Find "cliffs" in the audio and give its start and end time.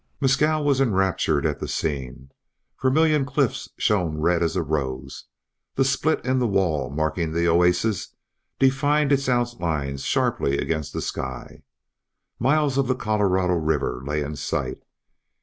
3.23-3.69